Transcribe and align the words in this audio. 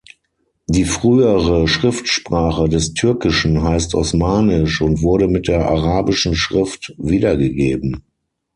Die 0.65 0.85
frühere 0.85 1.67
Schriftsprache 1.67 2.67
des 2.67 2.95
Türkischen 2.95 3.61
heißt 3.61 3.93
Osmanisch 3.93 4.81
und 4.81 5.03
wurde 5.03 5.27
mit 5.27 5.47
der 5.47 5.67
arabischen 5.69 6.33
Schrift 6.35 6.95
wiedergegeben. 6.97 8.03